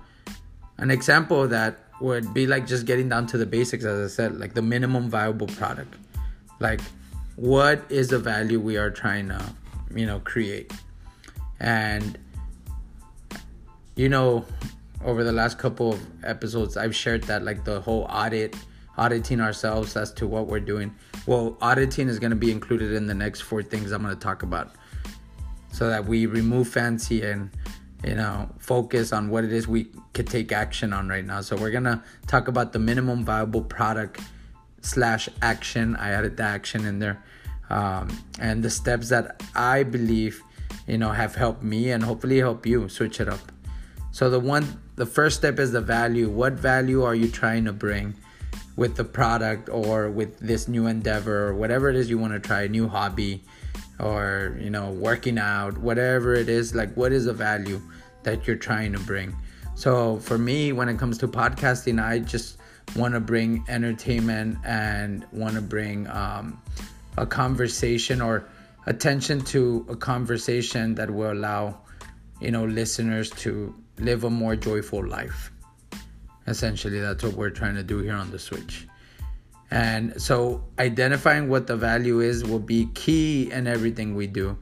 an 0.77 0.91
example 0.91 1.43
of 1.43 1.51
that 1.51 1.77
would 2.01 2.33
be 2.33 2.45
like 2.45 2.67
just 2.67 2.85
getting 2.85 3.07
down 3.07 3.27
to 3.27 3.37
the 3.37 3.45
basics 3.45 3.85
as 3.85 4.11
i 4.11 4.13
said 4.13 4.37
like 4.37 4.53
the 4.53 4.61
minimum 4.61 5.09
viable 5.09 5.47
product 5.47 5.95
like 6.59 6.81
what 7.35 7.83
is 7.89 8.07
the 8.09 8.19
value 8.19 8.59
we 8.59 8.77
are 8.77 8.89
trying 8.89 9.29
to 9.29 9.53
you 9.93 10.05
know 10.05 10.19
create? 10.19 10.71
And 11.59 12.17
you 13.95 14.09
know 14.09 14.45
over 15.03 15.23
the 15.23 15.31
last 15.31 15.57
couple 15.57 15.93
of 15.93 16.01
episodes 16.23 16.75
i've 16.75 16.95
shared 16.95 17.23
that 17.23 17.43
like 17.43 17.63
the 17.63 17.79
whole 17.79 18.07
audit 18.09 18.55
auditing 18.97 19.41
ourselves 19.41 19.95
as 19.95 20.11
to 20.13 20.27
what 20.27 20.47
we're 20.47 20.59
doing. 20.59 20.93
Well 21.25 21.57
auditing 21.61 22.07
is 22.07 22.19
going 22.19 22.31
to 22.31 22.35
be 22.35 22.51
included 22.51 22.93
in 22.93 23.07
the 23.07 23.13
next 23.13 23.41
four 23.41 23.61
things 23.63 23.91
i'm 23.91 24.01
going 24.01 24.13
to 24.13 24.19
talk 24.19 24.43
about. 24.43 24.71
So 25.71 25.89
that 25.89 26.05
we 26.05 26.25
remove 26.25 26.69
fancy 26.69 27.21
and 27.21 27.49
you 28.03 28.15
know 28.15 28.49
focus 28.59 29.11
on 29.11 29.29
what 29.29 29.43
it 29.43 29.51
is 29.51 29.67
we 29.67 29.87
could 30.13 30.27
take 30.27 30.51
action 30.51 30.93
on 30.93 31.09
right 31.09 31.25
now. 31.25 31.41
So 31.41 31.57
we're 31.57 31.71
gonna 31.71 32.03
talk 32.27 32.47
about 32.47 32.71
the 32.71 32.79
minimum 32.79 33.25
viable 33.25 33.61
product 33.61 34.21
slash 34.85 35.27
action. 35.41 35.95
I 35.95 36.11
added 36.11 36.37
the 36.37 36.43
action 36.43 36.85
in 36.85 36.99
there. 36.99 37.23
Um, 37.69 38.15
and 38.39 38.61
the 38.61 38.69
steps 38.69 39.09
that 39.09 39.41
i 39.55 39.81
believe 39.81 40.43
you 40.87 40.99
know 40.99 41.09
have 41.09 41.33
helped 41.33 41.63
me 41.63 41.89
and 41.89 42.03
hopefully 42.03 42.37
help 42.37 42.65
you 42.65 42.87
switch 42.89 43.19
it 43.19 43.27
up. 43.27 43.51
So 44.11 44.29
the 44.29 44.39
one 44.39 44.81
the 44.95 45.05
first 45.05 45.37
step 45.37 45.59
is 45.59 45.71
the 45.71 45.81
value. 45.81 46.29
What 46.29 46.53
value 46.53 47.03
are 47.03 47.15
you 47.15 47.29
trying 47.29 47.65
to 47.65 47.73
bring 47.73 48.15
with 48.75 48.95
the 48.95 49.03
product 49.03 49.69
or 49.69 50.09
with 50.09 50.37
this 50.39 50.67
new 50.67 50.87
endeavor 50.87 51.47
or 51.47 51.55
whatever 51.55 51.89
it 51.89 51.95
is 51.95 52.09
you 52.09 52.17
want 52.17 52.33
to 52.33 52.39
try 52.39 52.63
a 52.63 52.67
new 52.67 52.87
hobby 52.87 53.43
or 53.99 54.57
you 54.59 54.69
know 54.69 54.91
working 54.91 55.37
out 55.37 55.77
whatever 55.77 56.33
it 56.33 56.49
is 56.49 56.75
like 56.75 56.93
what 56.95 57.11
is 57.11 57.25
the 57.25 57.33
value 57.33 57.81
that 58.23 58.45
you're 58.45 58.55
trying 58.55 58.91
to 58.93 58.99
bring? 58.99 59.35
So 59.75 60.17
for 60.19 60.37
me 60.37 60.71
when 60.71 60.87
it 60.87 60.97
comes 60.97 61.17
to 61.19 61.27
podcasting 61.27 62.01
i 62.01 62.19
just 62.19 62.57
want 62.95 63.13
to 63.13 63.19
bring 63.19 63.63
entertainment 63.67 64.57
and 64.63 65.25
want 65.31 65.55
to 65.55 65.61
bring 65.61 66.07
um, 66.07 66.61
a 67.17 67.25
conversation 67.25 68.21
or 68.21 68.47
attention 68.85 69.41
to 69.41 69.85
a 69.89 69.95
conversation 69.95 70.95
that 70.95 71.09
will 71.09 71.31
allow 71.31 71.77
you 72.41 72.51
know 72.51 72.65
listeners 72.65 73.29
to 73.31 73.73
live 73.97 74.23
a 74.23 74.29
more 74.29 74.55
joyful 74.55 75.05
life 75.05 75.51
essentially 76.47 76.99
that's 76.99 77.23
what 77.23 77.33
we're 77.33 77.49
trying 77.49 77.75
to 77.75 77.83
do 77.83 77.99
here 77.99 78.13
on 78.13 78.29
the 78.31 78.39
switch 78.39 78.87
and 79.71 80.21
so 80.21 80.63
identifying 80.79 81.49
what 81.49 81.67
the 81.67 81.75
value 81.75 82.19
is 82.19 82.43
will 82.43 82.59
be 82.59 82.87
key 82.93 83.51
in 83.51 83.67
everything 83.67 84.15
we 84.15 84.27
do. 84.27 84.57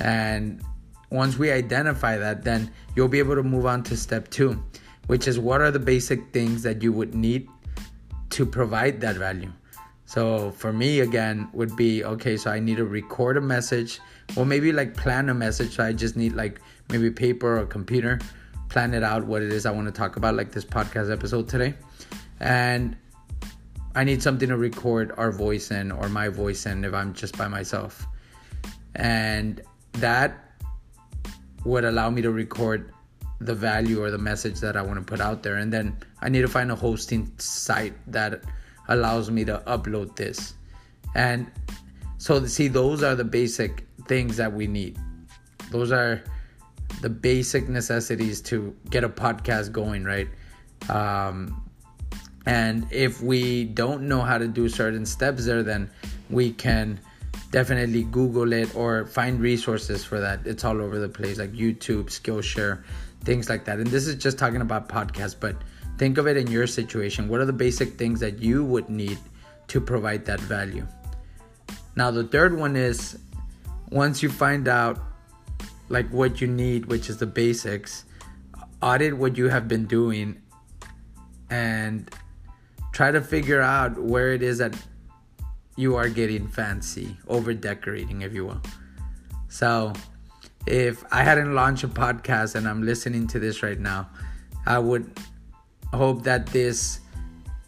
And 0.00 0.62
once 1.10 1.36
we 1.36 1.50
identify 1.50 2.16
that, 2.16 2.44
then 2.44 2.70
you'll 2.94 3.08
be 3.08 3.18
able 3.18 3.34
to 3.34 3.42
move 3.42 3.66
on 3.66 3.82
to 3.84 3.96
step 3.96 4.30
two, 4.30 4.62
which 5.06 5.26
is 5.28 5.38
what 5.38 5.60
are 5.60 5.70
the 5.70 5.78
basic 5.78 6.32
things 6.32 6.62
that 6.62 6.82
you 6.82 6.92
would 6.92 7.14
need 7.14 7.48
to 8.34 8.44
provide 8.44 9.00
that 9.00 9.16
value. 9.16 9.52
So 10.06 10.50
for 10.50 10.72
me, 10.72 11.00
again, 11.00 11.48
would 11.52 11.76
be 11.76 12.04
okay, 12.04 12.36
so 12.36 12.50
I 12.50 12.58
need 12.58 12.76
to 12.76 12.84
record 12.84 13.36
a 13.36 13.40
message, 13.40 14.00
or 14.36 14.44
maybe 14.44 14.72
like 14.72 14.96
plan 14.96 15.28
a 15.28 15.34
message. 15.34 15.76
So 15.76 15.84
I 15.84 15.92
just 15.92 16.16
need 16.16 16.34
like 16.34 16.60
maybe 16.90 17.10
paper 17.10 17.58
or 17.58 17.64
computer, 17.64 18.18
plan 18.68 18.92
it 18.92 19.02
out 19.04 19.24
what 19.24 19.42
it 19.42 19.52
is 19.52 19.66
I 19.66 19.70
want 19.70 19.86
to 19.86 19.92
talk 19.92 20.16
about, 20.16 20.34
like 20.34 20.50
this 20.50 20.64
podcast 20.64 21.12
episode 21.12 21.48
today. 21.48 21.74
And 22.40 22.96
I 23.94 24.02
need 24.02 24.20
something 24.20 24.48
to 24.48 24.56
record 24.56 25.12
our 25.16 25.30
voice 25.30 25.70
in 25.70 25.92
or 25.92 26.08
my 26.08 26.28
voice 26.28 26.66
in 26.66 26.84
if 26.84 26.92
I'm 26.92 27.14
just 27.14 27.38
by 27.38 27.46
myself. 27.46 28.04
And 28.96 29.62
that 29.92 30.58
would 31.64 31.84
allow 31.84 32.10
me 32.10 32.20
to 32.22 32.32
record 32.32 32.92
the 33.40 33.54
value 33.54 34.02
or 34.02 34.10
the 34.10 34.18
message 34.18 34.60
that 34.60 34.76
I 34.76 34.82
want 34.82 34.98
to 34.98 35.04
put 35.04 35.20
out 35.20 35.42
there. 35.42 35.56
And 35.56 35.72
then 35.72 35.96
I 36.22 36.28
need 36.28 36.42
to 36.42 36.48
find 36.48 36.70
a 36.70 36.74
hosting 36.76 37.30
site 37.38 37.94
that 38.10 38.42
allows 38.88 39.30
me 39.30 39.44
to 39.44 39.62
upload 39.66 40.16
this. 40.16 40.54
And 41.14 41.50
so, 42.18 42.44
see, 42.46 42.68
those 42.68 43.02
are 43.02 43.14
the 43.14 43.24
basic 43.24 43.86
things 44.06 44.36
that 44.36 44.52
we 44.52 44.66
need. 44.66 44.98
Those 45.70 45.92
are 45.92 46.22
the 47.00 47.10
basic 47.10 47.68
necessities 47.68 48.40
to 48.42 48.74
get 48.90 49.04
a 49.04 49.08
podcast 49.08 49.72
going, 49.72 50.04
right? 50.04 50.28
Um, 50.88 51.60
and 52.46 52.86
if 52.90 53.22
we 53.22 53.64
don't 53.64 54.02
know 54.02 54.20
how 54.20 54.38
to 54.38 54.46
do 54.46 54.68
certain 54.68 55.06
steps 55.06 55.46
there, 55.46 55.62
then 55.62 55.90
we 56.30 56.52
can 56.52 57.00
definitely 57.50 58.04
Google 58.04 58.52
it 58.52 58.74
or 58.74 59.06
find 59.06 59.40
resources 59.40 60.04
for 60.04 60.20
that. 60.20 60.46
It's 60.46 60.64
all 60.64 60.80
over 60.80 60.98
the 60.98 61.08
place, 61.08 61.38
like 61.38 61.52
YouTube, 61.52 62.06
Skillshare, 62.06 62.82
things 63.24 63.48
like 63.48 63.64
that. 63.64 63.78
And 63.78 63.86
this 63.86 64.06
is 64.06 64.16
just 64.16 64.38
talking 64.38 64.60
about 64.60 64.88
podcasts, 64.88 65.36
but 65.38 65.56
think 65.98 66.18
of 66.18 66.26
it 66.26 66.36
in 66.36 66.46
your 66.46 66.66
situation. 66.66 67.28
What 67.28 67.40
are 67.40 67.46
the 67.46 67.52
basic 67.52 67.94
things 67.94 68.20
that 68.20 68.40
you 68.40 68.64
would 68.64 68.88
need 68.88 69.18
to 69.68 69.80
provide 69.80 70.24
that 70.26 70.40
value? 70.40 70.86
Now, 71.96 72.10
the 72.10 72.24
third 72.24 72.58
one 72.58 72.76
is 72.76 73.18
once 73.90 74.22
you 74.22 74.28
find 74.28 74.68
out 74.68 74.98
like 75.88 76.08
what 76.10 76.40
you 76.40 76.46
need, 76.46 76.86
which 76.86 77.08
is 77.08 77.18
the 77.18 77.26
basics, 77.26 78.04
audit 78.82 79.16
what 79.16 79.36
you 79.36 79.48
have 79.48 79.68
been 79.68 79.86
doing 79.86 80.40
and 81.50 82.10
try 82.92 83.10
to 83.10 83.20
figure 83.20 83.60
out 83.60 83.98
where 83.98 84.32
it 84.32 84.42
is 84.42 84.58
that 84.58 84.74
you 85.76 85.96
are 85.96 86.08
getting 86.08 86.46
fancy, 86.48 87.16
over 87.28 87.52
decorating, 87.54 88.22
if 88.22 88.32
you 88.32 88.46
will. 88.46 88.60
So, 89.48 89.92
if 90.66 91.04
I 91.12 91.22
hadn't 91.22 91.54
launched 91.54 91.84
a 91.84 91.88
podcast 91.88 92.54
and 92.54 92.66
I'm 92.66 92.82
listening 92.82 93.26
to 93.28 93.38
this 93.38 93.62
right 93.62 93.78
now, 93.78 94.08
I 94.66 94.78
would 94.78 95.10
hope 95.92 96.22
that 96.24 96.46
this 96.46 97.00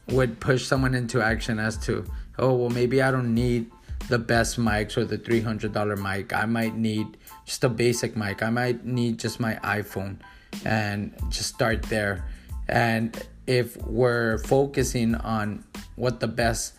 would 0.08 0.40
push 0.40 0.64
someone 0.64 0.94
into 0.94 1.20
action 1.20 1.58
as 1.58 1.76
to, 1.78 2.04
oh, 2.38 2.54
well, 2.54 2.70
maybe 2.70 3.02
I 3.02 3.10
don't 3.10 3.34
need 3.34 3.70
the 4.08 4.18
best 4.18 4.58
mics 4.58 4.96
or 4.96 5.04
the 5.04 5.18
$300 5.18 6.00
mic. 6.00 6.32
I 6.32 6.46
might 6.46 6.76
need 6.76 7.16
just 7.44 7.64
a 7.64 7.68
basic 7.68 8.16
mic. 8.16 8.42
I 8.42 8.50
might 8.50 8.84
need 8.84 9.18
just 9.18 9.40
my 9.40 9.54
iPhone 9.64 10.18
and 10.64 11.12
just 11.28 11.54
start 11.54 11.82
there. 11.84 12.24
And 12.68 13.20
if 13.46 13.76
we're 13.82 14.38
focusing 14.38 15.14
on 15.16 15.64
what 15.96 16.20
the 16.20 16.28
best 16.28 16.74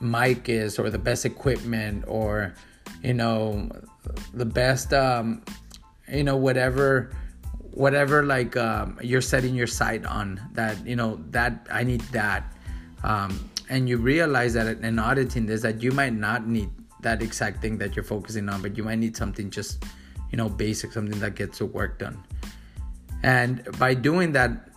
mic 0.00 0.48
is 0.48 0.78
or 0.78 0.90
the 0.90 0.98
best 0.98 1.24
equipment 1.24 2.04
or 2.06 2.54
you 3.02 3.14
know 3.14 3.70
the 4.34 4.44
best 4.44 4.92
um 4.92 5.42
you 6.12 6.24
know 6.24 6.36
whatever 6.36 7.10
whatever 7.72 8.22
like 8.22 8.56
um, 8.56 8.98
you're 9.02 9.20
setting 9.20 9.54
your 9.54 9.66
sight 9.66 10.04
on 10.06 10.40
that 10.52 10.84
you 10.86 10.96
know 10.96 11.20
that 11.30 11.66
i 11.70 11.82
need 11.82 12.00
that 12.12 12.52
um, 13.04 13.50
and 13.68 13.88
you 13.88 13.98
realize 13.98 14.54
that 14.54 14.66
in 14.66 14.98
auditing 14.98 15.46
this 15.46 15.62
that 15.62 15.82
you 15.82 15.92
might 15.92 16.14
not 16.14 16.46
need 16.46 16.70
that 17.00 17.22
exact 17.22 17.60
thing 17.60 17.76
that 17.76 17.94
you're 17.94 18.04
focusing 18.04 18.48
on 18.48 18.62
but 18.62 18.76
you 18.76 18.82
might 18.84 18.98
need 18.98 19.16
something 19.16 19.50
just 19.50 19.84
you 20.30 20.38
know 20.38 20.48
basic 20.48 20.92
something 20.92 21.20
that 21.20 21.34
gets 21.34 21.58
the 21.58 21.66
work 21.66 21.98
done 21.98 22.16
and 23.22 23.62
by 23.78 23.92
doing 23.92 24.32
that 24.32 24.68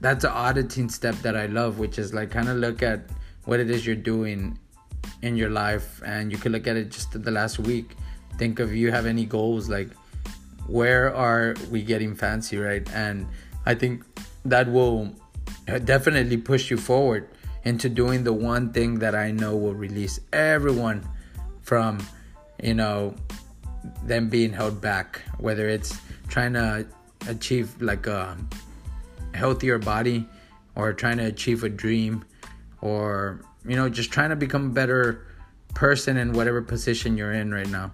that's 0.00 0.24
an 0.24 0.30
auditing 0.32 0.88
step 0.88 1.14
that 1.16 1.36
I 1.36 1.46
love, 1.46 1.78
which 1.78 1.98
is 1.98 2.12
like 2.14 2.30
kind 2.30 2.48
of 2.48 2.56
look 2.56 2.82
at 2.82 3.00
what 3.44 3.60
it 3.60 3.70
is 3.70 3.86
you're 3.86 3.96
doing 3.96 4.58
in 5.22 5.36
your 5.36 5.50
life, 5.50 6.02
and 6.04 6.30
you 6.32 6.38
can 6.38 6.52
look 6.52 6.66
at 6.66 6.76
it 6.76 6.90
just 6.90 7.22
the 7.22 7.30
last 7.30 7.58
week. 7.58 7.96
Think 8.38 8.60
of 8.60 8.74
you 8.74 8.90
have 8.90 9.06
any 9.06 9.24
goals, 9.24 9.68
like 9.68 9.90
where 10.66 11.14
are 11.14 11.54
we 11.70 11.82
getting 11.82 12.14
fancy, 12.14 12.56
right? 12.58 12.88
And 12.92 13.26
I 13.66 13.74
think 13.74 14.04
that 14.44 14.70
will 14.70 15.14
uh, 15.68 15.78
definitely 15.78 16.36
push 16.36 16.70
you 16.70 16.76
forward 16.76 17.28
into 17.64 17.88
doing 17.88 18.24
the 18.24 18.32
one 18.32 18.72
thing 18.72 18.98
that 18.98 19.14
I 19.14 19.30
know 19.30 19.56
will 19.56 19.74
release 19.74 20.20
everyone 20.32 21.06
from, 21.62 21.98
you 22.62 22.74
know, 22.74 23.14
them 24.04 24.28
being 24.28 24.52
held 24.52 24.80
back, 24.80 25.22
whether 25.38 25.68
it's 25.68 25.98
trying 26.28 26.52
to 26.54 26.86
achieve 27.28 27.80
like 27.80 28.06
a 28.06 28.36
healthier 29.32 29.78
body 29.78 30.26
or 30.74 30.92
trying 30.92 31.18
to 31.18 31.24
achieve 31.24 31.64
a 31.64 31.68
dream 31.68 32.24
or, 32.80 33.40
you 33.66 33.76
know, 33.76 33.88
just 33.88 34.10
trying 34.10 34.30
to 34.30 34.36
become 34.36 34.66
a 34.66 34.70
better 34.70 35.26
person 35.74 36.16
in 36.16 36.32
whatever 36.32 36.60
position 36.62 37.16
you're 37.16 37.32
in 37.32 37.52
right 37.52 37.68
now. 37.68 37.92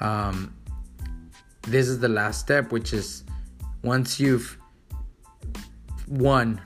Um, 0.00 0.54
this 1.62 1.88
is 1.88 2.00
the 2.00 2.08
last 2.08 2.40
step, 2.40 2.72
which 2.72 2.92
is 2.92 3.24
once 3.82 4.18
you've 4.18 4.58
one 6.06 6.60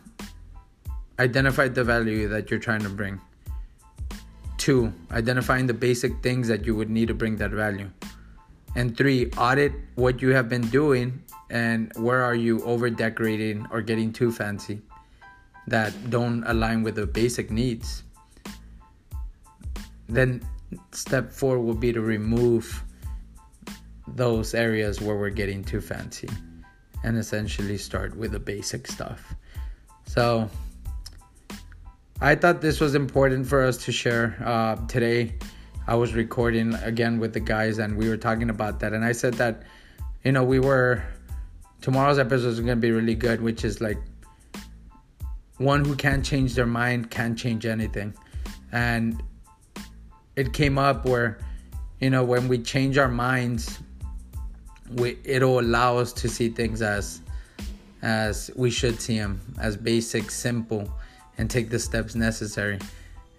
identified 1.18 1.74
the 1.74 1.84
value 1.84 2.28
that 2.28 2.50
you're 2.50 2.60
trying 2.60 2.82
to 2.82 2.88
bring. 2.88 3.20
Two, 4.58 4.92
identifying 5.10 5.66
the 5.66 5.74
basic 5.74 6.22
things 6.22 6.48
that 6.48 6.64
you 6.64 6.74
would 6.74 6.90
need 6.90 7.08
to 7.08 7.14
bring 7.14 7.36
that 7.36 7.50
value. 7.50 7.90
And 8.74 8.96
three, 8.96 9.30
audit 9.38 9.72
what 9.94 10.20
you 10.20 10.30
have 10.30 10.48
been 10.48 10.68
doing 10.68 11.22
and 11.48 11.92
where 11.96 12.22
are 12.22 12.34
you 12.34 12.62
over 12.64 12.90
decorating 12.90 13.66
or 13.70 13.80
getting 13.80 14.12
too 14.12 14.32
fancy 14.32 14.82
that 15.66 16.10
don't 16.10 16.44
align 16.44 16.82
with 16.82 16.96
the 16.96 17.06
basic 17.06 17.50
needs. 17.50 18.02
Then 20.08 20.42
step 20.92 21.32
four 21.32 21.58
will 21.58 21.74
be 21.74 21.92
to 21.92 22.00
remove 22.00 22.82
those 24.08 24.54
areas 24.54 25.00
where 25.00 25.16
we're 25.16 25.30
getting 25.30 25.64
too 25.64 25.80
fancy 25.80 26.28
and 27.04 27.16
essentially 27.18 27.78
start 27.78 28.16
with 28.16 28.32
the 28.32 28.40
basic 28.40 28.86
stuff. 28.86 29.34
So 30.06 30.48
I 32.20 32.34
thought 32.34 32.60
this 32.60 32.80
was 32.80 32.94
important 32.94 33.46
for 33.46 33.64
us 33.64 33.76
to 33.84 33.92
share 33.92 34.36
uh, 34.44 34.76
today. 34.86 35.34
I 35.86 35.94
was 35.94 36.14
recording 36.14 36.74
again 36.74 37.18
with 37.18 37.32
the 37.32 37.40
guys 37.40 37.78
and 37.78 37.96
we 37.96 38.08
were 38.08 38.16
talking 38.16 38.50
about 38.50 38.80
that. 38.80 38.92
And 38.92 39.04
I 39.04 39.12
said 39.12 39.34
that, 39.34 39.62
you 40.24 40.32
know, 40.32 40.42
we 40.42 40.58
were, 40.58 41.02
tomorrow's 41.80 42.18
episode 42.18 42.48
is 42.48 42.60
going 42.60 42.68
to 42.68 42.76
be 42.76 42.90
really 42.90 43.14
good, 43.14 43.40
which 43.40 43.64
is 43.64 43.80
like 43.80 43.98
one 45.58 45.84
who 45.84 45.94
can't 45.94 46.24
change 46.24 46.54
their 46.54 46.66
mind 46.66 47.10
can't 47.10 47.38
change 47.38 47.66
anything. 47.66 48.14
And 48.72 49.22
it 50.36 50.52
came 50.52 50.78
up 50.78 51.06
where, 51.06 51.38
you 52.00 52.10
know, 52.10 52.24
when 52.24 52.48
we 52.48 52.58
change 52.58 52.98
our 52.98 53.08
minds, 53.08 53.78
we, 54.94 55.18
it'll 55.24 55.60
allow 55.60 55.98
us 55.98 56.12
to 56.14 56.28
see 56.28 56.48
things 56.48 56.82
as 56.82 57.20
as 58.02 58.50
we 58.54 58.70
should 58.70 59.00
see 59.00 59.18
them 59.18 59.40
as 59.58 59.76
basic 59.76 60.30
simple 60.30 60.88
and 61.38 61.50
take 61.50 61.70
the 61.70 61.78
steps 61.78 62.14
necessary. 62.14 62.78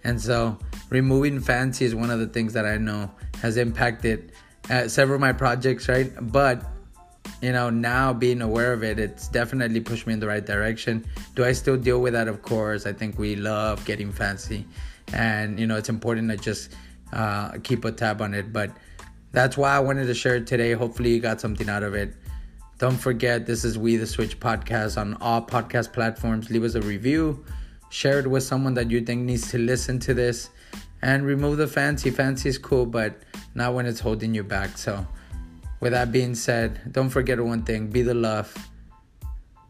And 0.04 0.20
so 0.20 0.58
removing 0.90 1.40
fancy 1.40 1.84
is 1.84 1.94
one 1.94 2.10
of 2.10 2.18
the 2.18 2.26
things 2.26 2.52
that 2.54 2.64
i 2.64 2.76
know 2.76 3.10
has 3.42 3.56
impacted 3.56 4.32
uh, 4.70 4.88
several 4.88 5.16
of 5.16 5.20
my 5.20 5.32
projects 5.32 5.88
right? 5.88 6.12
But 6.20 6.64
you 7.42 7.52
know 7.52 7.70
now 7.70 8.12
being 8.12 8.40
aware 8.42 8.72
of 8.72 8.82
it 8.82 8.98
it's 8.98 9.28
definitely 9.28 9.80
pushed 9.80 10.06
me 10.06 10.12
in 10.12 10.20
the 10.20 10.26
right 10.26 10.44
direction. 10.44 11.04
Do 11.34 11.44
i 11.44 11.52
still 11.52 11.76
deal 11.76 12.00
with 12.00 12.12
that? 12.14 12.28
Of 12.28 12.42
course. 12.42 12.86
I 12.86 12.92
think 12.92 13.18
we 13.18 13.36
love 13.36 13.84
getting 13.84 14.12
fancy. 14.12 14.66
And 15.12 15.58
you 15.58 15.66
know 15.66 15.76
it's 15.76 15.88
important 15.88 16.30
to 16.30 16.36
just 16.36 16.74
uh, 17.12 17.58
keep 17.62 17.84
a 17.84 17.92
tab 17.92 18.20
on 18.20 18.34
it. 18.34 18.52
But 18.52 18.70
that's 19.32 19.56
why 19.56 19.70
I 19.70 19.80
wanted 19.80 20.06
to 20.06 20.14
share 20.14 20.36
it 20.36 20.46
today. 20.46 20.72
Hopefully, 20.72 21.14
you 21.14 21.20
got 21.20 21.40
something 21.40 21.68
out 21.68 21.82
of 21.82 21.94
it. 21.94 22.14
Don't 22.78 22.96
forget, 22.96 23.44
this 23.44 23.64
is 23.64 23.76
We 23.76 23.96
the 23.96 24.06
Switch 24.06 24.38
podcast 24.38 25.00
on 25.00 25.14
all 25.20 25.42
podcast 25.42 25.92
platforms. 25.92 26.48
Leave 26.48 26.64
us 26.64 26.74
a 26.74 26.80
review, 26.80 27.44
share 27.90 28.20
it 28.20 28.26
with 28.26 28.42
someone 28.42 28.74
that 28.74 28.90
you 28.90 29.00
think 29.00 29.22
needs 29.22 29.50
to 29.50 29.58
listen 29.58 29.98
to 30.00 30.14
this, 30.14 30.50
and 31.02 31.24
remove 31.24 31.58
the 31.58 31.66
fancy. 31.66 32.10
Fancy 32.10 32.48
is 32.48 32.58
cool, 32.58 32.86
but 32.86 33.18
not 33.54 33.74
when 33.74 33.86
it's 33.86 34.00
holding 34.00 34.34
you 34.34 34.44
back. 34.44 34.78
So, 34.78 35.06
with 35.80 35.92
that 35.92 36.12
being 36.12 36.34
said, 36.34 36.92
don't 36.92 37.10
forget 37.10 37.40
one 37.40 37.62
thing 37.62 37.88
be 37.88 38.02
the 38.02 38.14
love, 38.14 38.54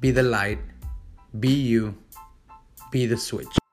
be 0.01 0.11
the 0.11 0.23
light, 0.23 0.59
be 1.41 1.53
you, 1.53 1.97
be 2.91 3.07
the 3.07 3.17
switch. 3.17 3.68